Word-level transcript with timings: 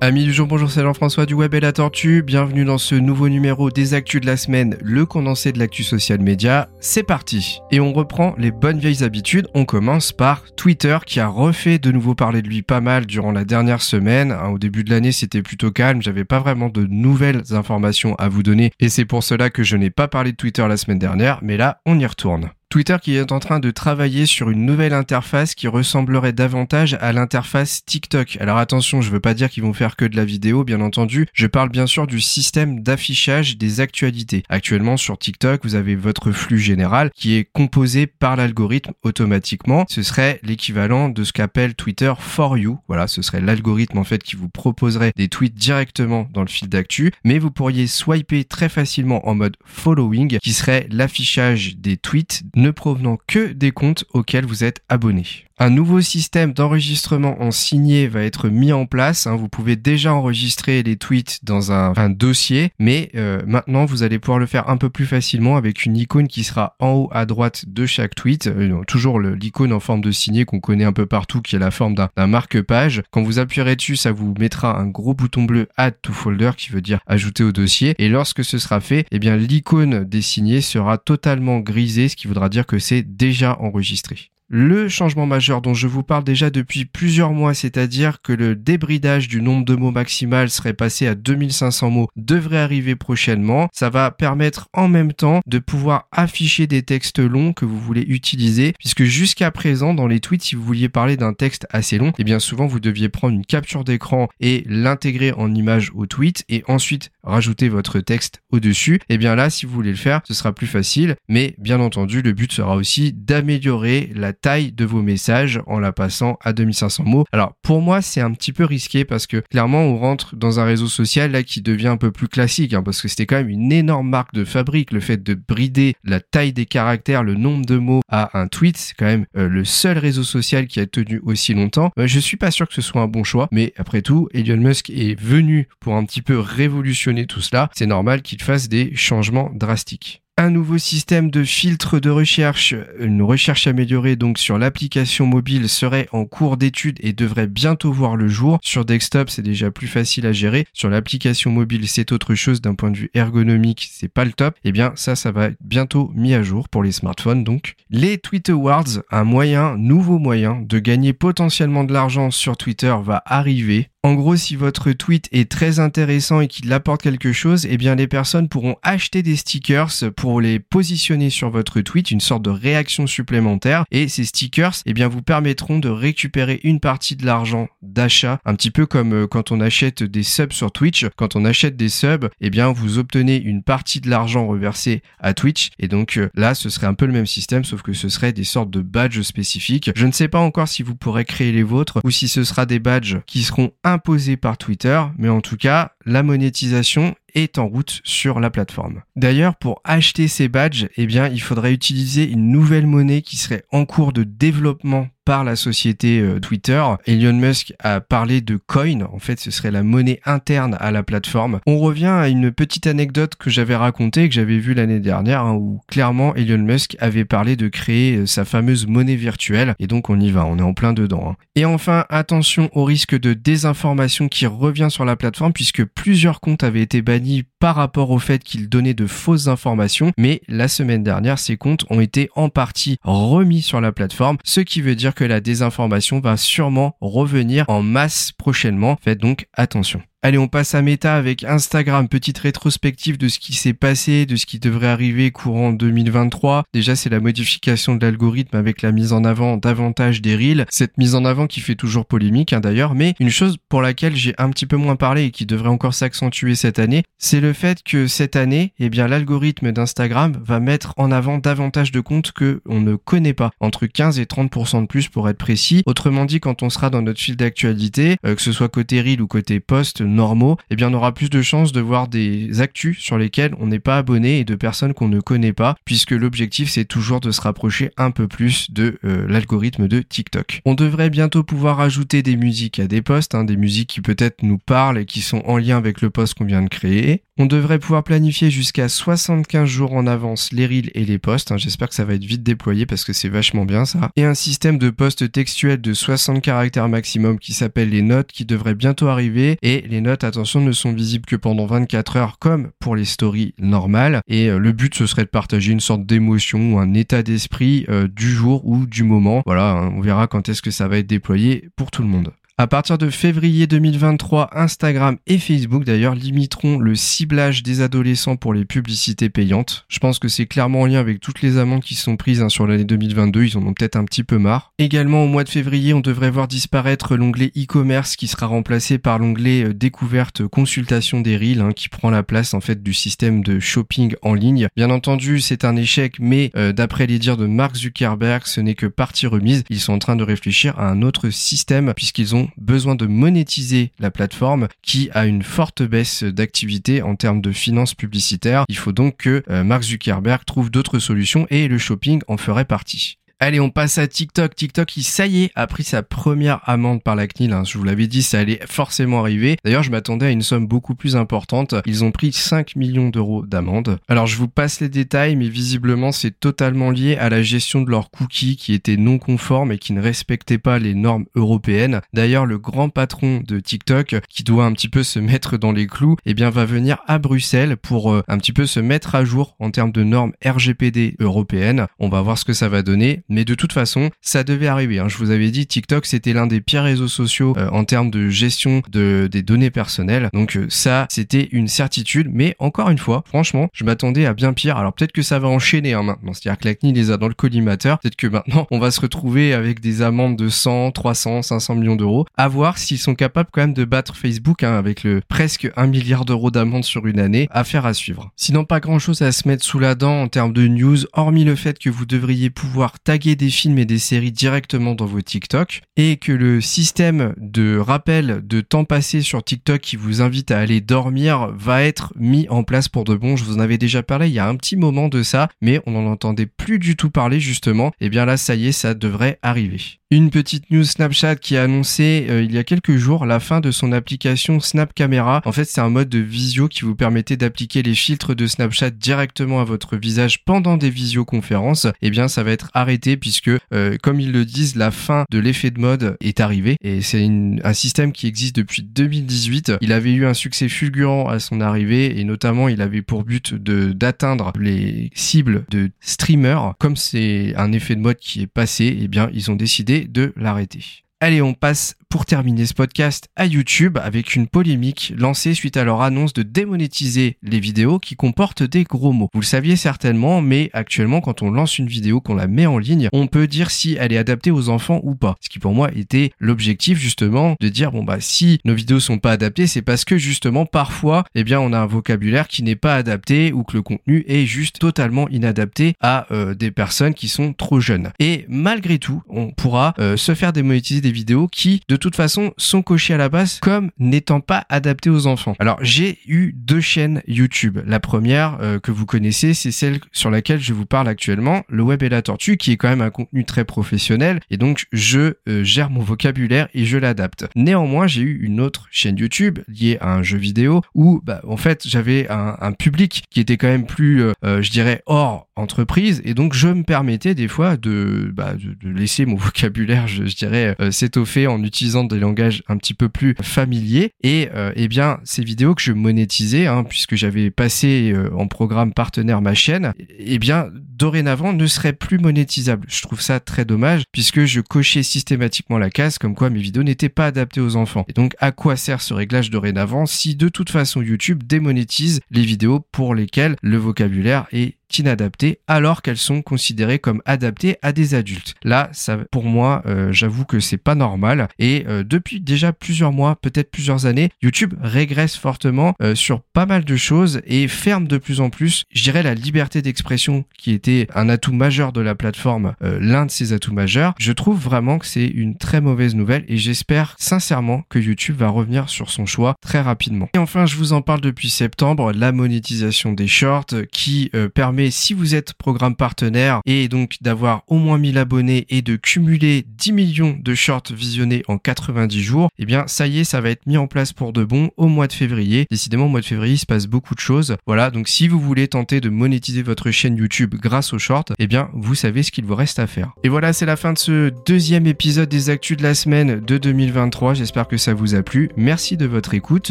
Amis 0.00 0.22
du 0.22 0.32
jour, 0.32 0.46
bonjour, 0.46 0.70
c'est 0.70 0.82
Jean-François 0.82 1.26
du 1.26 1.34
Web 1.34 1.54
et 1.54 1.60
la 1.60 1.72
Tortue. 1.72 2.22
Bienvenue 2.22 2.64
dans 2.64 2.78
ce 2.78 2.94
nouveau 2.94 3.28
numéro 3.28 3.68
des 3.68 3.94
Actus 3.94 4.20
de 4.20 4.26
la 4.26 4.36
semaine, 4.36 4.76
le 4.80 5.04
condensé 5.06 5.50
de 5.50 5.58
l'actu 5.58 5.82
social 5.82 6.20
média. 6.20 6.68
C'est 6.78 7.02
parti. 7.02 7.58
Et 7.72 7.80
on 7.80 7.92
reprend 7.92 8.32
les 8.38 8.52
bonnes 8.52 8.78
vieilles 8.78 9.02
habitudes. 9.02 9.48
On 9.54 9.64
commence 9.64 10.12
par 10.12 10.44
Twitter 10.54 10.98
qui 11.04 11.18
a 11.18 11.26
refait 11.26 11.80
de 11.80 11.90
nouveau 11.90 12.14
parler 12.14 12.42
de 12.42 12.48
lui 12.48 12.62
pas 12.62 12.80
mal 12.80 13.06
durant 13.06 13.32
la 13.32 13.44
dernière 13.44 13.82
semaine. 13.82 14.30
Hein, 14.30 14.50
au 14.50 14.58
début 14.58 14.84
de 14.84 14.90
l'année, 14.90 15.10
c'était 15.10 15.42
plutôt 15.42 15.72
calme. 15.72 16.00
J'avais 16.00 16.24
pas 16.24 16.38
vraiment 16.38 16.68
de 16.68 16.86
nouvelles 16.88 17.42
informations 17.50 18.14
à 18.20 18.28
vous 18.28 18.44
donner. 18.44 18.70
Et 18.78 18.90
c'est 18.90 19.04
pour 19.04 19.24
cela 19.24 19.50
que 19.50 19.64
je 19.64 19.76
n'ai 19.76 19.90
pas 19.90 20.06
parlé 20.06 20.30
de 20.30 20.36
Twitter 20.36 20.64
la 20.68 20.76
semaine 20.76 21.00
dernière. 21.00 21.40
Mais 21.42 21.56
là, 21.56 21.80
on 21.86 21.98
y 21.98 22.06
retourne. 22.06 22.50
Twitter 22.70 22.96
qui 23.00 23.16
est 23.16 23.32
en 23.32 23.38
train 23.38 23.60
de 23.60 23.70
travailler 23.70 24.26
sur 24.26 24.50
une 24.50 24.66
nouvelle 24.66 24.92
interface 24.92 25.54
qui 25.54 25.68
ressemblerait 25.68 26.34
davantage 26.34 26.98
à 27.00 27.14
l'interface 27.14 27.82
TikTok. 27.86 28.36
Alors 28.40 28.58
attention, 28.58 29.00
je 29.00 29.10
veux 29.10 29.20
pas 29.20 29.32
dire 29.32 29.48
qu'ils 29.48 29.62
vont 29.62 29.72
faire 29.72 29.96
que 29.96 30.04
de 30.04 30.16
la 30.16 30.26
vidéo, 30.26 30.64
bien 30.64 30.82
entendu. 30.82 31.26
Je 31.32 31.46
parle 31.46 31.70
bien 31.70 31.86
sûr 31.86 32.06
du 32.06 32.20
système 32.20 32.82
d'affichage 32.82 33.56
des 33.56 33.80
actualités. 33.80 34.42
Actuellement 34.50 34.98
sur 34.98 35.16
TikTok, 35.16 35.62
vous 35.64 35.76
avez 35.76 35.96
votre 35.96 36.30
flux 36.30 36.58
général 36.58 37.10
qui 37.14 37.36
est 37.36 37.48
composé 37.50 38.06
par 38.06 38.36
l'algorithme 38.36 38.92
automatiquement. 39.02 39.86
Ce 39.88 40.02
serait 40.02 40.38
l'équivalent 40.42 41.08
de 41.08 41.24
ce 41.24 41.32
qu'appelle 41.32 41.74
Twitter 41.74 42.12
for 42.18 42.58
you. 42.58 42.78
Voilà, 42.86 43.06
ce 43.08 43.22
serait 43.22 43.40
l'algorithme 43.40 43.96
en 43.96 44.04
fait 44.04 44.22
qui 44.22 44.36
vous 44.36 44.50
proposerait 44.50 45.12
des 45.16 45.28
tweets 45.28 45.54
directement 45.54 46.28
dans 46.34 46.42
le 46.42 46.48
fil 46.48 46.68
d'actu, 46.68 47.12
mais 47.24 47.38
vous 47.38 47.50
pourriez 47.50 47.86
swiper 47.86 48.44
très 48.44 48.68
facilement 48.68 49.26
en 49.26 49.34
mode 49.34 49.56
following 49.64 50.38
qui 50.38 50.52
serait 50.52 50.86
l'affichage 50.90 51.76
des 51.78 51.96
tweets 51.96 52.42
ne 52.58 52.70
provenant 52.70 53.18
que 53.26 53.52
des 53.52 53.70
comptes 53.70 54.04
auxquels 54.12 54.44
vous 54.44 54.64
êtes 54.64 54.82
abonné. 54.88 55.24
Un 55.60 55.70
nouveau 55.70 56.00
système 56.00 56.52
d'enregistrement 56.52 57.42
en 57.42 57.50
signé 57.50 58.06
va 58.06 58.22
être 58.22 58.48
mis 58.48 58.72
en 58.72 58.86
place. 58.86 59.26
Hein. 59.26 59.34
Vous 59.34 59.48
pouvez 59.48 59.74
déjà 59.74 60.14
enregistrer 60.14 60.84
les 60.84 60.96
tweets 60.96 61.40
dans 61.42 61.72
un, 61.72 62.10
dossier, 62.10 62.70
mais 62.78 63.10
euh, 63.16 63.42
maintenant 63.44 63.84
vous 63.84 64.04
allez 64.04 64.20
pouvoir 64.20 64.38
le 64.38 64.46
faire 64.46 64.70
un 64.70 64.76
peu 64.76 64.88
plus 64.88 65.04
facilement 65.04 65.56
avec 65.56 65.84
une 65.84 65.96
icône 65.96 66.28
qui 66.28 66.44
sera 66.44 66.76
en 66.78 66.92
haut 66.92 67.08
à 67.12 67.26
droite 67.26 67.64
de 67.66 67.86
chaque 67.86 68.14
tweet. 68.14 68.46
Euh, 68.46 68.84
toujours 68.86 69.18
l'icône 69.20 69.72
en 69.72 69.80
forme 69.80 70.00
de 70.00 70.12
signé 70.12 70.44
qu'on 70.44 70.60
connaît 70.60 70.84
un 70.84 70.92
peu 70.92 71.06
partout, 71.06 71.42
qui 71.42 71.56
est 71.56 71.58
la 71.58 71.72
forme 71.72 71.96
d'un 71.96 72.26
marque-page. 72.28 73.02
Quand 73.10 73.22
vous 73.22 73.40
appuierez 73.40 73.74
dessus, 73.74 73.96
ça 73.96 74.12
vous 74.12 74.34
mettra 74.38 74.78
un 74.78 74.86
gros 74.86 75.12
bouton 75.12 75.42
bleu 75.42 75.66
Add 75.76 75.94
to 76.02 76.12
Folder 76.12 76.52
qui 76.56 76.70
veut 76.70 76.82
dire 76.82 77.00
ajouter 77.08 77.42
au 77.42 77.50
dossier. 77.50 77.96
Et 77.98 78.08
lorsque 78.08 78.44
ce 78.44 78.58
sera 78.58 78.80
fait, 78.80 79.06
eh 79.10 79.18
bien 79.18 79.36
l'icône 79.36 80.04
des 80.04 80.22
signés 80.22 80.60
sera 80.60 80.98
totalement 80.98 81.58
grisée, 81.58 82.08
ce 82.08 82.14
qui 82.14 82.28
voudra 82.28 82.47
dire 82.48 82.66
que 82.66 82.78
c'est 82.78 83.02
déjà 83.02 83.58
enregistré. 83.60 84.30
Le 84.50 84.88
changement 84.88 85.26
majeur 85.26 85.60
dont 85.60 85.74
je 85.74 85.86
vous 85.86 86.02
parle 86.02 86.24
déjà 86.24 86.48
depuis 86.48 86.86
plusieurs 86.86 87.32
mois, 87.32 87.52
c'est-à-dire 87.52 88.22
que 88.22 88.32
le 88.32 88.56
débridage 88.56 89.28
du 89.28 89.42
nombre 89.42 89.66
de 89.66 89.74
mots 89.74 89.90
maximal 89.90 90.48
serait 90.48 90.72
passé 90.72 91.06
à 91.06 91.14
2500 91.14 91.90
mots, 91.90 92.08
devrait 92.16 92.56
arriver 92.56 92.96
prochainement. 92.96 93.68
Ça 93.74 93.90
va 93.90 94.10
permettre 94.10 94.68
en 94.72 94.88
même 94.88 95.12
temps 95.12 95.42
de 95.46 95.58
pouvoir 95.58 96.08
afficher 96.12 96.66
des 96.66 96.82
textes 96.82 97.18
longs 97.18 97.52
que 97.52 97.66
vous 97.66 97.78
voulez 97.78 98.00
utiliser, 98.00 98.72
puisque 98.78 99.04
jusqu'à 99.04 99.50
présent, 99.50 99.92
dans 99.92 100.06
les 100.06 100.20
tweets, 100.20 100.44
si 100.44 100.54
vous 100.54 100.62
vouliez 100.62 100.88
parler 100.88 101.18
d'un 101.18 101.34
texte 101.34 101.66
assez 101.68 101.98
long, 101.98 102.08
et 102.08 102.20
eh 102.20 102.24
bien 102.24 102.38
souvent 102.38 102.66
vous 102.66 102.80
deviez 102.80 103.10
prendre 103.10 103.34
une 103.34 103.44
capture 103.44 103.84
d'écran 103.84 104.28
et 104.40 104.64
l'intégrer 104.66 105.32
en 105.32 105.54
image 105.54 105.90
au 105.94 106.06
tweet, 106.06 106.46
et 106.48 106.64
ensuite 106.68 107.10
rajouter 107.28 107.68
votre 107.68 108.00
texte 108.00 108.40
au-dessus. 108.50 108.96
Et 109.08 109.14
eh 109.14 109.18
bien 109.18 109.34
là, 109.34 109.50
si 109.50 109.66
vous 109.66 109.72
voulez 109.72 109.90
le 109.90 109.96
faire, 109.96 110.20
ce 110.26 110.34
sera 110.34 110.52
plus 110.52 110.66
facile, 110.66 111.16
mais 111.28 111.54
bien 111.58 111.80
entendu, 111.80 112.22
le 112.22 112.32
but 112.32 112.52
sera 112.52 112.76
aussi 112.76 113.12
d'améliorer 113.12 114.10
la 114.14 114.32
taille 114.32 114.72
de 114.72 114.84
vos 114.84 115.02
messages 115.02 115.60
en 115.66 115.78
la 115.78 115.92
passant 115.92 116.38
à 116.42 116.52
2500 116.52 117.04
mots. 117.04 117.24
Alors 117.32 117.54
pour 117.62 117.80
moi 117.80 118.02
c'est 118.02 118.20
un 118.20 118.32
petit 118.32 118.52
peu 118.52 118.64
risqué 118.64 119.04
parce 119.04 119.26
que 119.26 119.38
clairement 119.50 119.82
on 119.82 119.98
rentre 119.98 120.36
dans 120.36 120.60
un 120.60 120.64
réseau 120.64 120.86
social 120.86 121.30
là 121.30 121.42
qui 121.42 121.60
devient 121.62 121.88
un 121.88 121.96
peu 121.96 122.10
plus 122.10 122.28
classique 122.28 122.74
hein, 122.74 122.82
parce 122.82 123.02
que 123.02 123.08
c'était 123.08 123.26
quand 123.26 123.36
même 123.36 123.48
une 123.48 123.72
énorme 123.72 124.08
marque 124.08 124.34
de 124.34 124.44
fabrique 124.44 124.92
le 124.92 125.00
fait 125.00 125.22
de 125.22 125.34
brider 125.34 125.94
la 126.04 126.20
taille 126.20 126.52
des 126.52 126.66
caractères, 126.66 127.22
le 127.22 127.34
nombre 127.34 127.66
de 127.66 127.76
mots 127.76 128.00
à 128.08 128.38
un 128.38 128.48
tweet, 128.48 128.76
c'est 128.76 128.94
quand 128.94 129.06
même 129.06 129.26
euh, 129.36 129.48
le 129.48 129.64
seul 129.64 129.98
réseau 129.98 130.22
social 130.22 130.66
qui 130.66 130.80
a 130.80 130.86
tenu 130.86 131.20
aussi 131.24 131.54
longtemps. 131.54 131.90
Euh, 131.98 132.06
je 132.06 132.18
suis 132.18 132.36
pas 132.36 132.50
sûr 132.50 132.68
que 132.68 132.74
ce 132.74 132.82
soit 132.82 133.02
un 133.02 133.08
bon 133.08 133.24
choix, 133.24 133.48
mais 133.52 133.72
après 133.76 134.02
tout 134.02 134.28
Elon 134.32 134.56
Musk 134.56 134.90
est 134.90 135.18
venu 135.20 135.68
pour 135.80 135.94
un 135.94 136.04
petit 136.04 136.22
peu 136.22 136.38
révolutionner 136.38 137.17
tout 137.26 137.40
cela. 137.40 137.68
C'est 137.74 137.86
normal 137.86 138.22
qu'il 138.22 138.42
fasse 138.42 138.68
des 138.68 138.94
changements 138.94 139.50
drastiques 139.54 140.22
un 140.38 140.50
nouveau 140.50 140.78
système 140.78 141.32
de 141.32 141.42
filtre 141.42 141.98
de 141.98 142.10
recherche, 142.10 142.72
une 143.00 143.22
recherche 143.22 143.66
améliorée 143.66 144.14
donc 144.14 144.38
sur 144.38 144.56
l'application 144.56 145.26
mobile 145.26 145.68
serait 145.68 146.08
en 146.12 146.26
cours 146.26 146.56
d'étude 146.56 146.96
et 147.02 147.12
devrait 147.12 147.48
bientôt 147.48 147.92
voir 147.92 148.14
le 148.14 148.28
jour. 148.28 148.60
Sur 148.62 148.84
desktop, 148.84 149.30
c'est 149.30 149.42
déjà 149.42 149.72
plus 149.72 149.88
facile 149.88 150.26
à 150.26 150.32
gérer. 150.32 150.66
Sur 150.72 150.90
l'application 150.90 151.50
mobile, 151.50 151.88
c'est 151.88 152.12
autre 152.12 152.36
chose 152.36 152.60
d'un 152.60 152.76
point 152.76 152.92
de 152.92 152.98
vue 152.98 153.10
ergonomique, 153.14 153.90
c'est 153.92 154.06
pas 154.06 154.24
le 154.24 154.32
top. 154.32 154.54
Eh 154.62 154.70
bien, 154.70 154.92
ça, 154.94 155.16
ça 155.16 155.32
va 155.32 155.46
être 155.46 155.58
bientôt 155.60 156.12
mis 156.14 156.34
à 156.34 156.44
jour 156.44 156.68
pour 156.68 156.84
les 156.84 156.92
smartphones 156.92 157.42
donc. 157.42 157.74
Les 157.90 158.18
Twitter 158.18 158.52
Awards, 158.52 159.02
un 159.10 159.24
moyen, 159.24 159.76
nouveau 159.76 160.18
moyen 160.18 160.62
de 160.64 160.78
gagner 160.78 161.14
potentiellement 161.14 161.82
de 161.82 161.92
l'argent 161.92 162.30
sur 162.30 162.56
Twitter 162.56 162.94
va 163.02 163.24
arriver. 163.26 163.88
En 164.04 164.14
gros, 164.14 164.36
si 164.36 164.54
votre 164.54 164.92
tweet 164.92 165.28
est 165.32 165.50
très 165.50 165.80
intéressant 165.80 166.40
et 166.40 166.46
qu'il 166.46 166.72
apporte 166.72 167.02
quelque 167.02 167.32
chose, 167.32 167.66
eh 167.68 167.76
bien 167.76 167.96
les 167.96 168.06
personnes 168.06 168.48
pourront 168.48 168.76
acheter 168.82 169.24
des 169.24 169.34
stickers 169.34 169.90
pour 170.16 170.27
les 170.36 170.58
positionner 170.58 171.30
sur 171.30 171.50
votre 171.50 171.80
tweet, 171.80 172.10
une 172.10 172.20
sorte 172.20 172.42
de 172.42 172.50
réaction 172.50 173.06
supplémentaire. 173.06 173.84
Et 173.90 174.08
ces 174.08 174.24
stickers, 174.24 174.74
eh 174.86 174.92
bien 174.92 175.08
vous 175.08 175.22
permettront 175.22 175.78
de 175.78 175.88
récupérer 175.88 176.60
une 176.62 176.80
partie 176.80 177.16
de 177.16 177.24
l'argent 177.24 177.68
d'achat, 177.82 178.38
un 178.44 178.54
petit 178.54 178.70
peu 178.70 178.86
comme 178.86 179.12
euh, 179.12 179.26
quand 179.26 179.50
on 179.50 179.60
achète 179.60 180.02
des 180.02 180.22
subs 180.22 180.52
sur 180.52 180.70
Twitch. 180.70 181.06
Quand 181.16 181.36
on 181.36 181.44
achète 181.44 181.76
des 181.76 181.88
subs, 181.88 182.28
eh 182.40 182.50
bien 182.50 182.70
vous 182.70 182.98
obtenez 182.98 183.36
une 183.36 183.62
partie 183.62 184.00
de 184.00 184.10
l'argent 184.10 184.46
reversé 184.46 185.02
à 185.18 185.34
Twitch. 185.34 185.70
Et 185.78 185.88
donc 185.88 186.18
euh, 186.18 186.28
là, 186.34 186.54
ce 186.54 186.68
serait 186.68 186.86
un 186.86 186.94
peu 186.94 187.06
le 187.06 187.12
même 187.12 187.26
système, 187.26 187.64
sauf 187.64 187.82
que 187.82 187.92
ce 187.92 188.08
serait 188.08 188.32
des 188.32 188.44
sortes 188.44 188.70
de 188.70 188.82
badges 188.82 189.22
spécifiques. 189.22 189.90
Je 189.94 190.06
ne 190.06 190.12
sais 190.12 190.28
pas 190.28 190.40
encore 190.40 190.68
si 190.68 190.82
vous 190.82 190.94
pourrez 190.94 191.24
créer 191.24 191.52
les 191.52 191.62
vôtres 191.62 192.00
ou 192.04 192.10
si 192.10 192.28
ce 192.28 192.44
sera 192.44 192.66
des 192.66 192.78
badges 192.78 193.18
qui 193.26 193.42
seront 193.42 193.72
imposé 193.84 194.36
par 194.36 194.58
Twitter, 194.58 195.02
mais 195.16 195.28
en 195.28 195.40
tout 195.40 195.56
cas, 195.56 195.92
la 196.08 196.22
monétisation 196.22 197.14
est 197.34 197.58
en 197.58 197.68
route 197.68 198.00
sur 198.02 198.40
la 198.40 198.50
plateforme. 198.50 199.02
D'ailleurs, 199.14 199.56
pour 199.56 199.80
acheter 199.84 200.26
ces 200.26 200.48
badges, 200.48 200.88
eh 200.96 201.06
bien, 201.06 201.28
il 201.28 201.40
faudrait 201.40 201.74
utiliser 201.74 202.28
une 202.28 202.50
nouvelle 202.50 202.86
monnaie 202.86 203.20
qui 203.22 203.36
serait 203.36 203.64
en 203.70 203.84
cours 203.84 204.12
de 204.12 204.24
développement 204.24 205.08
par 205.28 205.44
la 205.44 205.56
société 205.56 206.20
euh, 206.20 206.40
Twitter. 206.40 206.82
Elon 207.06 207.34
Musk 207.34 207.74
a 207.80 208.00
parlé 208.00 208.40
de 208.40 208.56
coin. 208.56 209.02
En 209.12 209.18
fait, 209.18 209.38
ce 209.38 209.50
serait 209.50 209.70
la 209.70 209.82
monnaie 209.82 210.20
interne 210.24 210.78
à 210.80 210.90
la 210.90 211.02
plateforme. 211.02 211.60
On 211.66 211.76
revient 211.80 212.06
à 212.06 212.28
une 212.28 212.50
petite 212.50 212.86
anecdote 212.86 213.34
que 213.36 213.50
j'avais 213.50 213.76
racontée, 213.76 214.26
que 214.30 214.34
j'avais 214.34 214.58
vue 214.58 214.72
l'année 214.72 215.00
dernière, 215.00 215.42
hein, 215.42 215.52
où 215.52 215.82
clairement 215.86 216.34
Elon 216.34 216.64
Musk 216.64 216.96
avait 216.98 217.26
parlé 217.26 217.56
de 217.56 217.68
créer 217.68 218.16
euh, 218.16 218.26
sa 218.26 218.46
fameuse 218.46 218.86
monnaie 218.86 219.16
virtuelle. 219.16 219.74
Et 219.78 219.86
donc, 219.86 220.08
on 220.08 220.18
y 220.18 220.30
va. 220.30 220.46
On 220.46 220.58
est 220.58 220.62
en 220.62 220.72
plein 220.72 220.94
dedans. 220.94 221.32
Hein. 221.32 221.36
Et 221.56 221.66
enfin, 221.66 222.06
attention 222.08 222.70
au 222.72 222.84
risque 222.84 223.14
de 223.14 223.34
désinformation 223.34 224.28
qui 224.28 224.46
revient 224.46 224.88
sur 224.88 225.04
la 225.04 225.16
plateforme 225.16 225.52
puisque 225.52 225.84
plusieurs 225.84 226.40
comptes 226.40 226.64
avaient 226.64 226.80
été 226.80 227.02
bannis 227.02 227.44
par 227.60 227.74
rapport 227.74 228.12
au 228.12 228.18
fait 228.18 228.42
qu'ils 228.42 228.70
donnaient 228.70 228.94
de 228.94 229.06
fausses 229.06 229.48
informations. 229.48 230.12
Mais 230.16 230.40
la 230.48 230.68
semaine 230.68 231.02
dernière, 231.02 231.38
ces 231.38 231.58
comptes 231.58 231.84
ont 231.90 232.00
été 232.00 232.30
en 232.34 232.48
partie 232.48 232.96
remis 233.02 233.60
sur 233.60 233.82
la 233.82 233.92
plateforme, 233.92 234.38
ce 234.42 234.60
qui 234.62 234.80
veut 234.80 234.94
dire 234.94 235.14
que 235.18 235.24
la 235.24 235.40
désinformation 235.40 236.20
va 236.20 236.36
sûrement 236.36 236.96
revenir 237.00 237.64
en 237.66 237.82
masse 237.82 238.30
prochainement. 238.30 238.96
Faites 239.02 239.18
donc 239.18 239.48
attention. 239.52 240.00
Allez, 240.20 240.36
on 240.36 240.48
passe 240.48 240.74
à 240.74 240.82
Meta 240.82 241.14
avec 241.14 241.44
Instagram, 241.44 242.08
petite 242.08 242.38
rétrospective 242.38 243.18
de 243.18 243.28
ce 243.28 243.38
qui 243.38 243.52
s'est 243.54 243.72
passé, 243.72 244.26
de 244.26 244.34
ce 244.34 244.46
qui 244.46 244.58
devrait 244.58 244.88
arriver 244.88 245.30
courant 245.30 245.72
2023. 245.72 246.64
Déjà, 246.74 246.96
c'est 246.96 247.08
la 247.08 247.20
modification 247.20 247.94
de 247.94 248.04
l'algorithme 248.04 248.56
avec 248.56 248.82
la 248.82 248.90
mise 248.90 249.12
en 249.12 249.22
avant 249.22 249.58
davantage 249.58 250.20
des 250.20 250.34
reels. 250.34 250.66
Cette 250.70 250.98
mise 250.98 251.14
en 251.14 251.24
avant 251.24 251.46
qui 251.46 251.60
fait 251.60 251.76
toujours 251.76 252.04
polémique 252.04 252.52
hein, 252.52 252.58
d'ailleurs, 252.58 252.96
mais 252.96 253.14
une 253.20 253.30
chose 253.30 253.58
pour 253.68 253.80
laquelle 253.80 254.16
j'ai 254.16 254.34
un 254.38 254.50
petit 254.50 254.66
peu 254.66 254.76
moins 254.76 254.96
parlé 254.96 255.26
et 255.26 255.30
qui 255.30 255.46
devrait 255.46 255.68
encore 255.68 255.94
s'accentuer 255.94 256.56
cette 256.56 256.80
année, 256.80 257.04
c'est 257.18 257.40
le 257.40 257.52
fait 257.52 257.84
que 257.84 258.08
cette 258.08 258.34
année, 258.34 258.72
eh 258.80 258.90
bien, 258.90 259.06
l'algorithme 259.06 259.70
d'Instagram 259.70 260.32
va 260.44 260.58
mettre 260.58 260.94
en 260.96 261.12
avant 261.12 261.38
davantage 261.38 261.92
de 261.92 262.00
comptes 262.00 262.32
que 262.32 262.60
on 262.66 262.80
ne 262.80 262.96
connaît 262.96 263.34
pas, 263.34 263.52
entre 263.60 263.86
15 263.86 264.18
et 264.18 264.24
30% 264.24 264.80
de 264.82 264.86
plus 264.86 265.06
pour 265.06 265.28
être 265.28 265.38
précis. 265.38 265.84
Autrement 265.86 266.24
dit, 266.24 266.40
quand 266.40 266.64
on 266.64 266.70
sera 266.70 266.90
dans 266.90 267.02
notre 267.02 267.20
fil 267.20 267.36
d'actualité, 267.36 268.16
euh, 268.26 268.34
que 268.34 268.42
ce 268.42 268.50
soit 268.50 268.68
côté 268.68 269.00
reel 269.00 269.22
ou 269.22 269.28
côté 269.28 269.60
post, 269.60 270.02
normaux, 270.14 270.56
eh 270.70 270.76
bien 270.76 270.90
on 270.90 270.94
aura 270.94 271.12
plus 271.12 271.30
de 271.30 271.42
chances 271.42 271.72
de 271.72 271.80
voir 271.80 272.08
des 272.08 272.60
actus 272.60 272.98
sur 272.98 273.18
lesquels 273.18 273.54
on 273.60 273.66
n'est 273.66 273.78
pas 273.78 273.98
abonné 273.98 274.38
et 274.40 274.44
de 274.44 274.54
personnes 274.54 274.94
qu'on 274.94 275.08
ne 275.08 275.20
connaît 275.20 275.52
pas, 275.52 275.76
puisque 275.84 276.12
l'objectif 276.12 276.70
c'est 276.70 276.84
toujours 276.84 277.20
de 277.20 277.30
se 277.30 277.40
rapprocher 277.40 277.90
un 277.96 278.10
peu 278.10 278.28
plus 278.28 278.70
de 278.70 278.98
euh, 279.04 279.26
l'algorithme 279.28 279.88
de 279.88 280.00
TikTok. 280.00 280.60
On 280.64 280.74
devrait 280.74 281.10
bientôt 281.10 281.42
pouvoir 281.42 281.80
ajouter 281.80 282.22
des 282.22 282.36
musiques 282.36 282.80
à 282.80 282.86
des 282.86 283.02
posts, 283.02 283.34
hein, 283.34 283.44
des 283.44 283.56
musiques 283.56 283.90
qui 283.90 284.00
peut-être 284.00 284.42
nous 284.42 284.58
parlent 284.58 284.98
et 284.98 285.06
qui 285.06 285.20
sont 285.20 285.42
en 285.46 285.58
lien 285.58 285.76
avec 285.76 286.00
le 286.00 286.10
post 286.10 286.34
qu'on 286.34 286.44
vient 286.44 286.62
de 286.62 286.68
créer. 286.68 287.22
On 287.40 287.46
devrait 287.46 287.78
pouvoir 287.78 288.02
planifier 288.02 288.50
jusqu'à 288.50 288.88
75 288.88 289.64
jours 289.64 289.92
en 289.92 290.08
avance 290.08 290.50
les 290.52 290.66
reels 290.66 290.90
et 290.94 291.04
les 291.04 291.18
posts. 291.18 291.52
Hein. 291.52 291.56
J'espère 291.56 291.88
que 291.88 291.94
ça 291.94 292.04
va 292.04 292.14
être 292.14 292.24
vite 292.24 292.42
déployé 292.42 292.84
parce 292.84 293.04
que 293.04 293.12
c'est 293.12 293.28
vachement 293.28 293.64
bien 293.64 293.84
ça. 293.84 294.10
Et 294.16 294.24
un 294.24 294.34
système 294.34 294.76
de 294.76 294.90
posts 294.90 295.30
textuels 295.30 295.80
de 295.80 295.94
60 295.94 296.42
caractères 296.42 296.88
maximum 296.88 297.38
qui 297.38 297.52
s'appelle 297.52 297.90
les 297.90 298.02
notes 298.02 298.32
qui 298.32 298.44
devrait 298.44 298.74
bientôt 298.74 299.06
arriver. 299.06 299.56
Et 299.62 299.82
les 299.82 300.00
notes, 300.00 300.24
attention, 300.24 300.60
ne 300.60 300.72
sont 300.72 300.92
visibles 300.92 301.26
que 301.26 301.36
pendant 301.36 301.66
24 301.66 302.16
heures 302.16 302.38
comme 302.40 302.70
pour 302.80 302.96
les 302.96 303.04
stories 303.04 303.54
normales. 303.60 304.20
Et 304.26 304.48
euh, 304.48 304.58
le 304.58 304.72
but, 304.72 304.96
ce 304.96 305.06
serait 305.06 305.24
de 305.24 305.28
partager 305.28 305.70
une 305.70 305.78
sorte 305.78 306.04
d'émotion 306.04 306.74
ou 306.74 306.78
un 306.80 306.92
état 306.92 307.22
d'esprit 307.22 307.86
euh, 307.88 308.08
du 308.08 308.32
jour 308.32 308.66
ou 308.66 308.84
du 308.84 309.04
moment. 309.04 309.44
Voilà, 309.46 309.70
hein, 309.70 309.92
on 309.96 310.00
verra 310.00 310.26
quand 310.26 310.48
est-ce 310.48 310.60
que 310.60 310.72
ça 310.72 310.88
va 310.88 310.98
être 310.98 311.06
déployé 311.06 311.68
pour 311.76 311.92
tout 311.92 312.02
le 312.02 312.08
monde. 312.08 312.32
À 312.60 312.66
partir 312.66 312.98
de 312.98 313.08
février 313.08 313.68
2023, 313.68 314.50
Instagram 314.52 315.16
et 315.28 315.38
Facebook 315.38 315.84
d'ailleurs 315.84 316.16
limiteront 316.16 316.80
le 316.80 316.96
ciblage 316.96 317.62
des 317.62 317.82
adolescents 317.82 318.34
pour 318.34 318.52
les 318.52 318.64
publicités 318.64 319.28
payantes. 319.28 319.84
Je 319.86 320.00
pense 320.00 320.18
que 320.18 320.26
c'est 320.26 320.46
clairement 320.46 320.80
en 320.80 320.86
lien 320.86 320.98
avec 320.98 321.20
toutes 321.20 321.40
les 321.40 321.56
amendes 321.56 321.84
qui 321.84 321.94
sont 321.94 322.16
prises 322.16 322.42
hein, 322.42 322.48
sur 322.48 322.66
l'année 322.66 322.82
2022, 322.82 323.44
ils 323.44 323.56
en 323.56 323.64
ont 323.64 323.74
peut-être 323.74 323.94
un 323.94 324.04
petit 324.04 324.24
peu 324.24 324.38
marre. 324.38 324.72
Également 324.80 325.22
au 325.22 325.28
mois 325.28 325.44
de 325.44 325.48
février, 325.48 325.94
on 325.94 326.00
devrait 326.00 326.32
voir 326.32 326.48
disparaître 326.48 327.16
l'onglet 327.16 327.52
e-commerce 327.56 328.16
qui 328.16 328.26
sera 328.26 328.46
remplacé 328.46 328.98
par 328.98 329.20
l'onglet 329.20 329.66
euh, 329.66 329.72
découverte 329.72 330.44
consultation 330.44 331.20
des 331.20 331.36
reels 331.36 331.60
hein, 331.60 331.70
qui 331.70 331.88
prend 331.88 332.10
la 332.10 332.24
place 332.24 332.54
en 332.54 332.60
fait 332.60 332.82
du 332.82 332.92
système 332.92 333.44
de 333.44 333.60
shopping 333.60 334.16
en 334.22 334.34
ligne. 334.34 334.66
Bien 334.74 334.90
entendu, 334.90 335.38
c'est 335.38 335.64
un 335.64 335.76
échec, 335.76 336.16
mais 336.18 336.50
euh, 336.56 336.72
d'après 336.72 337.06
les 337.06 337.20
dires 337.20 337.36
de 337.36 337.46
Mark 337.46 337.76
Zuckerberg, 337.76 338.46
ce 338.46 338.60
n'est 338.60 338.74
que 338.74 338.86
partie 338.86 339.28
remise. 339.28 339.62
Ils 339.70 339.78
sont 339.78 339.92
en 339.92 340.00
train 340.00 340.16
de 340.16 340.24
réfléchir 340.24 340.76
à 340.76 340.90
un 340.90 341.02
autre 341.02 341.30
système 341.30 341.94
puisqu'ils 341.94 342.34
ont 342.34 342.47
besoin 342.56 342.94
de 342.94 343.06
monétiser 343.06 343.92
la 343.98 344.10
plateforme 344.10 344.68
qui 344.82 345.10
a 345.12 345.26
une 345.26 345.42
forte 345.42 345.82
baisse 345.82 346.22
d'activité 346.22 347.02
en 347.02 347.16
termes 347.16 347.40
de 347.40 347.52
finances 347.52 347.94
publicitaires. 347.94 348.64
Il 348.68 348.76
faut 348.76 348.92
donc 348.92 349.18
que 349.18 349.42
euh, 349.50 349.64
Mark 349.64 349.82
Zuckerberg 349.82 350.44
trouve 350.44 350.70
d'autres 350.70 350.98
solutions 350.98 351.46
et 351.50 351.68
le 351.68 351.78
shopping 351.78 352.22
en 352.28 352.36
ferait 352.36 352.64
partie. 352.64 353.17
Allez, 353.40 353.60
on 353.60 353.70
passe 353.70 353.98
à 353.98 354.08
TikTok. 354.08 354.56
TikTok, 354.56 354.96
il, 354.96 355.04
ça 355.04 355.28
y 355.28 355.44
est, 355.44 355.52
a 355.54 355.68
pris 355.68 355.84
sa 355.84 356.02
première 356.02 356.60
amende 356.68 357.04
par 357.04 357.14
la 357.14 357.28
CNIL. 357.28 357.52
Hein. 357.52 357.62
Je 357.64 357.78
vous 357.78 357.84
l'avais 357.84 358.08
dit, 358.08 358.24
ça 358.24 358.40
allait 358.40 358.58
forcément 358.66 359.20
arriver. 359.20 359.56
D'ailleurs, 359.64 359.84
je 359.84 359.92
m'attendais 359.92 360.26
à 360.26 360.30
une 360.30 360.42
somme 360.42 360.66
beaucoup 360.66 360.96
plus 360.96 361.14
importante. 361.14 361.76
Ils 361.86 362.02
ont 362.02 362.10
pris 362.10 362.32
5 362.32 362.74
millions 362.74 363.10
d'euros 363.10 363.46
d'amende. 363.46 364.00
Alors, 364.08 364.26
je 364.26 364.36
vous 364.36 364.48
passe 364.48 364.80
les 364.80 364.88
détails, 364.88 365.36
mais 365.36 365.48
visiblement, 365.48 366.10
c'est 366.10 366.32
totalement 366.32 366.90
lié 366.90 367.16
à 367.16 367.28
la 367.28 367.40
gestion 367.40 367.82
de 367.82 367.90
leurs 367.90 368.10
cookies 368.10 368.56
qui 368.56 368.74
étaient 368.74 368.96
non 368.96 369.18
conformes 369.18 369.70
et 369.70 369.78
qui 369.78 369.92
ne 369.92 370.02
respectaient 370.02 370.58
pas 370.58 370.80
les 370.80 370.94
normes 370.94 371.26
européennes. 371.36 372.00
D'ailleurs, 372.12 372.44
le 372.44 372.58
grand 372.58 372.88
patron 372.88 373.44
de 373.46 373.60
TikTok, 373.60 374.16
qui 374.28 374.42
doit 374.42 374.64
un 374.64 374.72
petit 374.72 374.88
peu 374.88 375.04
se 375.04 375.20
mettre 375.20 375.56
dans 375.58 375.70
les 375.70 375.86
clous, 375.86 376.16
eh 376.26 376.34
bien, 376.34 376.50
va 376.50 376.64
venir 376.64 376.98
à 377.06 377.20
Bruxelles 377.20 377.76
pour 377.76 378.12
euh, 378.12 378.24
un 378.26 378.38
petit 378.38 378.52
peu 378.52 378.66
se 378.66 378.80
mettre 378.80 379.14
à 379.14 379.24
jour 379.24 379.54
en 379.60 379.70
termes 379.70 379.92
de 379.92 380.02
normes 380.02 380.32
RGPD 380.44 381.14
européennes. 381.20 381.86
On 382.00 382.08
va 382.08 382.20
voir 382.20 382.36
ce 382.36 382.44
que 382.44 382.52
ça 382.52 382.68
va 382.68 382.82
donner 382.82 383.22
mais 383.28 383.44
de 383.44 383.54
toute 383.54 383.72
façon, 383.72 384.10
ça 384.20 384.44
devait 384.44 384.66
arriver. 384.68 384.98
Hein. 384.98 385.08
Je 385.08 385.16
vous 385.18 385.30
avais 385.30 385.50
dit, 385.50 385.66
TikTok, 385.66 386.06
c'était 386.06 386.32
l'un 386.32 386.46
des 386.46 386.60
pires 386.60 386.84
réseaux 386.84 387.08
sociaux 387.08 387.54
euh, 387.56 387.68
en 387.70 387.84
termes 387.84 388.10
de 388.10 388.28
gestion 388.28 388.82
de, 388.88 389.28
des 389.30 389.42
données 389.42 389.70
personnelles. 389.70 390.30
Donc 390.32 390.56
euh, 390.56 390.66
ça, 390.68 391.06
c'était 391.10 391.48
une 391.52 391.68
certitude. 391.68 392.28
Mais 392.32 392.54
encore 392.58 392.90
une 392.90 392.98
fois, 392.98 393.22
franchement, 393.26 393.68
je 393.72 393.84
m'attendais 393.84 394.26
à 394.26 394.34
bien 394.34 394.52
pire. 394.52 394.76
Alors 394.76 394.92
peut-être 394.92 395.12
que 395.12 395.22
ça 395.22 395.38
va 395.38 395.48
enchaîner 395.48 395.94
hein, 395.94 396.02
maintenant. 396.02 396.32
C'est-à-dire 396.32 396.58
que 396.58 396.68
la 396.68 396.74
CNIL 396.74 396.94
les 396.94 397.10
a 397.10 397.16
dans 397.16 397.28
le 397.28 397.34
collimateur. 397.34 397.98
Peut-être 397.98 398.16
que 398.16 398.26
maintenant, 398.26 398.66
on 398.70 398.78
va 398.78 398.90
se 398.90 399.00
retrouver 399.00 399.52
avec 399.52 399.80
des 399.80 400.02
amendes 400.02 400.36
de 400.36 400.48
100, 400.48 400.92
300, 400.92 401.42
500 401.42 401.74
millions 401.74 401.96
d'euros. 401.96 402.26
À 402.36 402.48
voir 402.48 402.78
s'ils 402.78 402.98
sont 402.98 403.14
capables 403.14 403.50
quand 403.52 403.60
même 403.60 403.74
de 403.74 403.84
battre 403.84 404.16
Facebook 404.16 404.62
hein, 404.62 404.76
avec 404.76 405.04
le 405.04 405.20
presque 405.28 405.70
1 405.76 405.86
milliard 405.86 406.24
d'euros 406.24 406.50
d'amende 406.50 406.84
sur 406.84 407.06
une 407.06 407.20
année. 407.20 407.48
Affaire 407.50 407.86
à 407.86 407.94
suivre. 407.94 408.30
Sinon, 408.36 408.64
pas 408.64 408.80
grand-chose 408.80 409.22
à 409.22 409.32
se 409.32 409.46
mettre 409.46 409.64
sous 409.64 409.78
la 409.78 409.94
dent 409.94 410.22
en 410.22 410.28
termes 410.28 410.52
de 410.52 410.66
news, 410.66 410.98
hormis 411.12 411.44
le 411.44 411.54
fait 411.54 411.78
que 411.78 411.90
vous 411.90 412.06
devriez 412.06 412.50
pouvoir 412.50 412.98
taguer 413.00 413.17
des 413.18 413.50
films 413.50 413.78
et 413.78 413.84
des 413.84 413.98
séries 413.98 414.32
directement 414.32 414.94
dans 414.94 415.06
vos 415.06 415.20
TikTok 415.20 415.82
et 415.96 416.16
que 416.16 416.32
le 416.32 416.60
système 416.60 417.34
de 417.36 417.76
rappel 417.76 418.40
de 418.44 418.60
temps 418.60 418.84
passé 418.84 419.20
sur 419.22 419.42
TikTok 419.42 419.80
qui 419.80 419.96
vous 419.96 420.22
invite 420.22 420.50
à 420.50 420.58
aller 420.58 420.80
dormir 420.80 421.48
va 421.52 421.82
être 421.82 422.12
mis 422.16 422.48
en 422.48 422.62
place 422.62 422.88
pour 422.88 423.04
de 423.04 423.14
bon. 423.14 423.36
Je 423.36 423.44
vous 423.44 423.56
en 423.56 423.60
avais 423.60 423.78
déjà 423.78 424.02
parlé 424.02 424.28
il 424.28 424.34
y 424.34 424.38
a 424.38 424.48
un 424.48 424.56
petit 424.56 424.76
moment 424.76 425.08
de 425.08 425.22
ça, 425.22 425.48
mais 425.60 425.80
on 425.86 425.92
n'en 425.92 426.06
entendait 426.06 426.46
plus 426.46 426.78
du 426.78 426.96
tout 426.96 427.10
parler 427.10 427.40
justement. 427.40 427.88
Et 428.00 428.06
eh 428.06 428.08
bien 428.08 428.24
là, 428.24 428.36
ça 428.36 428.54
y 428.54 428.68
est, 428.68 428.72
ça 428.72 428.94
devrait 428.94 429.38
arriver. 429.42 429.80
Une 430.10 430.30
petite 430.30 430.70
news 430.70 430.84
Snapchat 430.84 431.36
qui 431.36 431.58
a 431.58 431.64
annoncé 431.64 432.26
euh, 432.30 432.42
il 432.42 432.54
y 432.54 432.56
a 432.56 432.64
quelques 432.64 432.96
jours 432.96 433.26
la 433.26 433.40
fin 433.40 433.60
de 433.60 433.70
son 433.70 433.92
application 433.92 434.58
Snap 434.58 434.94
Camera. 434.94 435.42
En 435.44 435.52
fait, 435.52 435.66
c'est 435.66 435.82
un 435.82 435.90
mode 435.90 436.08
de 436.08 436.18
visio 436.18 436.66
qui 436.68 436.86
vous 436.86 436.94
permettait 436.94 437.36
d'appliquer 437.36 437.82
les 437.82 437.94
filtres 437.94 438.34
de 438.34 438.46
Snapchat 438.46 438.88
directement 438.88 439.60
à 439.60 439.64
votre 439.64 439.98
visage 439.98 440.44
pendant 440.46 440.78
des 440.78 440.88
visioconférences. 440.88 441.86
Eh 442.00 442.08
bien, 442.08 442.26
ça 442.26 442.42
va 442.42 442.52
être 442.52 442.70
arrêté 442.72 443.07
puisque, 443.16 443.50
euh, 443.72 443.96
comme 444.02 444.20
ils 444.20 444.32
le 444.32 444.44
disent, 444.44 444.76
la 444.76 444.90
fin 444.90 445.24
de 445.30 445.38
l'effet 445.38 445.70
de 445.70 445.80
mode 445.80 446.16
est 446.20 446.40
arrivée 446.40 446.76
et 446.82 447.02
c'est 447.02 447.28
un 447.64 447.72
système 447.72 448.12
qui 448.12 448.26
existe 448.26 448.56
depuis 448.56 448.82
2018. 448.82 449.72
Il 449.80 449.92
avait 449.92 450.12
eu 450.12 450.26
un 450.26 450.34
succès 450.34 450.68
fulgurant 450.68 451.28
à 451.28 451.38
son 451.38 451.60
arrivée 451.60 452.18
et 452.18 452.24
notamment 452.24 452.68
il 452.68 452.82
avait 452.82 453.02
pour 453.02 453.24
but 453.24 453.54
de 453.54 453.92
d'atteindre 453.92 454.52
les 454.58 455.10
cibles 455.14 455.64
de 455.70 455.90
streamers. 456.00 456.74
Comme 456.78 456.96
c'est 456.96 457.54
un 457.56 457.72
effet 457.72 457.96
de 457.96 458.00
mode 458.00 458.16
qui 458.16 458.42
est 458.42 458.46
passé, 458.46 458.96
eh 459.00 459.08
bien, 459.08 459.30
ils 459.32 459.50
ont 459.50 459.56
décidé 459.56 460.04
de 460.04 460.32
l'arrêter. 460.36 461.04
Allez, 461.20 461.42
on 461.42 461.52
passe 461.52 461.96
pour 462.08 462.24
terminer 462.24 462.64
ce 462.64 462.74
podcast 462.74 463.28
à 463.34 463.44
YouTube 463.44 463.98
avec 464.00 464.34
une 464.34 464.46
polémique 464.46 465.12
lancée 465.16 465.52
suite 465.52 465.76
à 465.76 465.84
leur 465.84 466.00
annonce 466.00 466.32
de 466.32 466.42
démonétiser 466.42 467.36
les 467.42 467.60
vidéos 467.60 467.98
qui 467.98 468.16
comportent 468.16 468.62
des 468.62 468.84
gros 468.84 469.12
mots. 469.12 469.28
Vous 469.34 469.40
le 469.40 469.44
saviez 469.44 469.76
certainement, 469.76 470.40
mais 470.40 470.70
actuellement 470.72 471.20
quand 471.20 471.42
on 471.42 471.50
lance 471.50 471.78
une 471.78 471.88
vidéo, 471.88 472.20
qu'on 472.20 472.36
la 472.36 472.46
met 472.46 472.66
en 472.66 472.78
ligne, 472.78 473.08
on 473.12 473.26
peut 473.26 473.46
dire 473.46 473.70
si 473.70 473.96
elle 473.98 474.12
est 474.12 474.18
adaptée 474.18 474.50
aux 474.50 474.68
enfants 474.68 475.00
ou 475.02 475.16
pas. 475.16 475.34
Ce 475.40 475.48
qui 475.48 475.58
pour 475.58 475.74
moi 475.74 475.90
était 475.94 476.30
l'objectif 476.38 476.98
justement 476.98 477.56
de 477.60 477.68
dire 477.68 477.90
bon 477.90 478.04
bah 478.04 478.20
si 478.20 478.60
nos 478.64 478.74
vidéos 478.74 479.00
sont 479.00 479.18
pas 479.18 479.32
adaptées, 479.32 479.66
c'est 479.66 479.82
parce 479.82 480.04
que 480.04 480.18
justement 480.18 480.66
parfois 480.66 481.24
eh 481.34 481.44
bien 481.44 481.60
on 481.60 481.72
a 481.72 481.78
un 481.78 481.86
vocabulaire 481.86 482.48
qui 482.48 482.62
n'est 482.62 482.76
pas 482.76 482.94
adapté 482.94 483.52
ou 483.52 483.64
que 483.64 483.76
le 483.76 483.82
contenu 483.82 484.24
est 484.28 484.46
juste 484.46 484.78
totalement 484.78 485.28
inadapté 485.28 485.94
à 486.00 486.26
euh, 486.32 486.54
des 486.54 486.70
personnes 486.70 487.14
qui 487.14 487.28
sont 487.28 487.52
trop 487.52 487.80
jeunes. 487.80 488.12
Et 488.18 488.46
malgré 488.48 488.98
tout, 488.98 489.22
on 489.28 489.50
pourra 489.50 489.94
euh, 489.98 490.16
se 490.16 490.34
faire 490.34 490.52
démonétiser 490.52 491.00
des 491.00 491.07
vidéos 491.12 491.48
qui 491.48 491.82
de 491.88 491.96
toute 491.96 492.16
façon 492.16 492.52
sont 492.56 492.82
cochées 492.82 493.14
à 493.14 493.16
la 493.16 493.28
base 493.28 493.58
comme 493.60 493.90
n'étant 493.98 494.40
pas 494.40 494.64
adaptées 494.68 495.10
aux 495.10 495.26
enfants. 495.26 495.54
Alors 495.58 495.78
j'ai 495.82 496.18
eu 496.26 496.52
deux 496.54 496.80
chaînes 496.80 497.22
YouTube. 497.26 497.78
La 497.86 498.00
première 498.00 498.58
euh, 498.60 498.78
que 498.78 498.90
vous 498.90 499.06
connaissez, 499.06 499.54
c'est 499.54 499.72
celle 499.72 500.00
sur 500.12 500.30
laquelle 500.30 500.60
je 500.60 500.72
vous 500.72 500.86
parle 500.86 501.08
actuellement, 501.08 501.64
le 501.68 501.82
web 501.82 502.02
et 502.02 502.08
la 502.08 502.22
tortue, 502.22 502.56
qui 502.56 502.72
est 502.72 502.76
quand 502.76 502.88
même 502.88 503.00
un 503.00 503.10
contenu 503.10 503.44
très 503.44 503.64
professionnel 503.64 504.40
et 504.50 504.56
donc 504.56 504.86
je 504.92 505.34
euh, 505.48 505.64
gère 505.64 505.90
mon 505.90 506.02
vocabulaire 506.02 506.68
et 506.74 506.84
je 506.84 506.98
l'adapte. 506.98 507.46
Néanmoins, 507.54 508.06
j'ai 508.06 508.22
eu 508.22 508.38
une 508.42 508.60
autre 508.60 508.86
chaîne 508.90 509.18
YouTube 509.18 509.58
liée 509.68 509.98
à 510.00 510.14
un 510.14 510.22
jeu 510.22 510.38
vidéo 510.38 510.82
où 510.94 511.20
bah, 511.24 511.40
en 511.46 511.56
fait 511.56 511.86
j'avais 511.86 512.28
un, 512.30 512.56
un, 512.60 512.72
public 512.72 513.24
qui 513.30 513.40
était 513.40 513.56
quand 513.56 513.68
même 513.68 513.86
plus, 513.86 514.22
euh, 514.22 514.62
je 514.62 514.70
dirais, 514.70 515.02
hors 515.06 515.47
entreprise 515.58 516.22
et 516.24 516.34
donc 516.34 516.54
je 516.54 516.68
me 516.68 516.82
permettais 516.82 517.34
des 517.34 517.48
fois 517.48 517.76
de, 517.76 518.30
bah, 518.34 518.54
de, 518.54 518.88
laisser 518.88 519.26
mon 519.26 519.36
vocabulaire, 519.48 520.08
je, 520.08 520.26
je 520.26 520.36
dirais, 520.36 520.76
s'étoffer 520.90 521.46
en 521.46 521.62
utilisant 521.62 522.04
des 522.04 522.18
langages 522.18 522.62
un 522.68 522.76
petit 522.76 522.94
peu 522.94 523.08
plus 523.08 523.34
familiers. 523.42 524.12
Et 524.22 524.48
euh, 524.54 524.72
eh 524.76 524.88
bien, 524.88 525.18
ces 525.24 525.42
vidéos 525.42 525.74
que 525.74 525.82
je 525.82 525.92
monétisais, 525.92 526.66
hein, 526.66 526.84
puisque 526.84 527.16
j'avais 527.16 527.50
passé 527.50 528.12
euh, 528.14 528.30
en 528.34 528.46
programme 528.46 528.92
partenaire 528.92 529.40
ma 529.40 529.54
chaîne, 529.54 529.92
eh 530.18 530.38
bien, 530.38 530.68
dorénavant 530.74 531.52
ne 531.52 531.66
seraient 531.66 531.92
plus 531.92 532.18
monétisables. 532.18 532.86
Je 532.88 533.02
trouve 533.02 533.20
ça 533.20 533.40
très 533.40 533.64
dommage, 533.64 534.02
puisque 534.12 534.44
je 534.44 534.60
cochais 534.60 535.02
systématiquement 535.02 535.78
la 535.78 535.90
case 535.90 536.18
comme 536.18 536.34
quoi 536.34 536.50
mes 536.50 536.60
vidéos 536.60 536.82
n'étaient 536.82 537.08
pas 537.08 537.26
adaptées 537.26 537.60
aux 537.60 537.76
enfants. 537.76 538.04
Et 538.08 538.12
donc, 538.12 538.34
à 538.40 538.52
quoi 538.52 538.76
sert 538.76 539.00
ce 539.00 539.14
réglage 539.14 539.50
dorénavant 539.50 540.06
si 540.06 540.34
de 540.34 540.48
toute 540.48 540.70
façon 540.70 541.02
YouTube 541.02 541.42
démonétise 541.44 542.20
les 542.30 542.42
vidéos 542.42 542.80
pour 542.92 543.14
lesquelles 543.14 543.56
le 543.62 543.76
vocabulaire 543.76 544.46
est 544.52 544.77
inadaptées 544.96 545.60
alors 545.66 546.02
qu'elles 546.02 546.16
sont 546.16 546.42
considérées 546.42 546.98
comme 546.98 547.22
adaptées 547.26 547.76
à 547.82 547.92
des 547.92 548.14
adultes. 548.14 548.54
Là, 548.64 548.88
ça, 548.92 549.18
pour 549.30 549.44
moi, 549.44 549.82
euh, 549.86 550.12
j'avoue 550.12 550.44
que 550.44 550.60
c'est 550.60 550.78
pas 550.78 550.94
normal. 550.94 551.48
Et 551.58 551.84
euh, 551.88 552.04
depuis 552.04 552.40
déjà 552.40 552.72
plusieurs 552.72 553.12
mois, 553.12 553.36
peut-être 553.36 553.70
plusieurs 553.70 554.06
années, 554.06 554.30
YouTube 554.42 554.74
régresse 554.80 555.36
fortement 555.36 555.94
euh, 556.02 556.14
sur 556.14 556.40
pas 556.40 556.66
mal 556.66 556.84
de 556.84 556.96
choses 556.96 557.40
et 557.46 557.68
ferme 557.68 558.08
de 558.08 558.18
plus 558.18 558.40
en 558.40 558.50
plus, 558.50 558.84
je 558.90 559.02
dirais, 559.02 559.22
la 559.22 559.34
liberté 559.34 559.82
d'expression 559.82 560.44
qui 560.56 560.72
était 560.72 561.06
un 561.14 561.28
atout 561.28 561.52
majeur 561.52 561.92
de 561.92 562.00
la 562.00 562.14
plateforme, 562.14 562.74
l'un 562.80 563.26
de 563.26 563.30
ses 563.30 563.52
atouts 563.52 563.72
majeurs. 563.72 564.14
Je 564.18 564.32
trouve 564.32 564.58
vraiment 564.58 564.98
que 564.98 565.06
c'est 565.06 565.26
une 565.26 565.56
très 565.56 565.80
mauvaise 565.80 566.14
nouvelle 566.14 566.44
et 566.48 566.56
j'espère 566.56 567.14
sincèrement 567.18 567.82
que 567.88 567.98
YouTube 567.98 568.36
va 568.36 568.48
revenir 568.48 568.88
sur 568.88 569.10
son 569.10 569.26
choix 569.26 569.54
très 569.60 569.80
rapidement. 569.80 570.28
Et 570.34 570.38
enfin, 570.38 570.66
je 570.66 570.76
vous 570.76 570.92
en 570.92 571.02
parle 571.02 571.20
depuis 571.20 571.50
septembre, 571.50 572.12
la 572.12 572.32
monétisation 572.32 573.12
des 573.12 573.28
shorts 573.28 573.66
qui 573.92 574.30
permet 574.54 574.77
si 574.90 575.14
vous 575.14 575.34
êtes 575.34 575.54
programme 575.54 575.96
partenaire, 575.96 576.60
et 576.64 576.88
donc 576.88 577.16
d'avoir 577.20 577.62
au 577.66 577.78
moins 577.78 577.98
1000 577.98 578.18
abonnés 578.18 578.66
et 578.68 578.82
de 578.82 578.96
cumuler 578.96 579.64
10 579.66 579.92
millions 579.92 580.36
de 580.38 580.54
shorts 580.54 580.92
visionnés 580.92 581.42
en 581.48 581.58
90 581.58 582.22
jours, 582.22 582.48
eh 582.58 582.64
bien 582.64 582.84
ça 582.86 583.06
y 583.06 583.20
est, 583.20 583.24
ça 583.24 583.40
va 583.40 583.50
être 583.50 583.66
mis 583.66 583.76
en 583.76 583.86
place 583.86 584.12
pour 584.12 584.32
de 584.32 584.44
bon 584.44 584.70
au 584.76 584.86
mois 584.88 585.06
de 585.06 585.12
février. 585.12 585.66
Décidément, 585.70 586.06
au 586.06 586.08
mois 586.08 586.20
de 586.20 586.26
février, 586.26 586.54
il 586.54 586.58
se 586.58 586.66
passe 586.66 586.86
beaucoup 586.86 587.14
de 587.14 587.20
choses. 587.20 587.56
Voilà, 587.66 587.90
donc 587.90 588.08
si 588.08 588.28
vous 588.28 588.40
voulez 588.40 588.68
tenter 588.68 589.00
de 589.00 589.08
monétiser 589.08 589.62
votre 589.62 589.90
chaîne 589.90 590.16
YouTube 590.16 590.54
grâce 590.54 590.92
aux 590.92 590.98
shorts, 590.98 591.32
eh 591.38 591.46
bien 591.46 591.68
vous 591.74 591.94
savez 591.94 592.22
ce 592.22 592.30
qu'il 592.30 592.44
vous 592.44 592.54
reste 592.54 592.78
à 592.78 592.86
faire. 592.86 593.12
Et 593.24 593.28
voilà, 593.28 593.52
c'est 593.52 593.66
la 593.66 593.76
fin 593.76 593.92
de 593.92 593.98
ce 593.98 594.32
deuxième 594.46 594.86
épisode 594.86 595.28
des 595.28 595.50
Actus 595.50 595.76
de 595.76 595.82
la 595.82 595.94
semaine 595.94 596.40
de 596.40 596.58
2023. 596.58 597.34
J'espère 597.34 597.68
que 597.68 597.76
ça 597.76 597.94
vous 597.94 598.14
a 598.14 598.22
plu. 598.22 598.50
Merci 598.56 598.96
de 598.96 599.06
votre 599.06 599.34
écoute. 599.34 599.70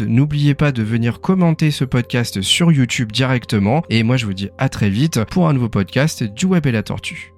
N'oubliez 0.00 0.54
pas 0.54 0.72
de 0.72 0.82
venir 0.82 1.20
commenter 1.20 1.70
ce 1.70 1.84
podcast 1.84 2.42
sur 2.42 2.72
YouTube 2.72 3.12
directement. 3.12 3.82
Et 3.90 4.02
moi, 4.02 4.16
je 4.16 4.26
vous 4.26 4.34
dis 4.34 4.48
à 4.58 4.68
très 4.68 4.90
pour 5.30 5.48
un 5.48 5.52
nouveau 5.52 5.68
podcast 5.68 6.24
du 6.24 6.46
Web 6.46 6.66
et 6.66 6.72
la 6.72 6.82
Tortue. 6.82 7.37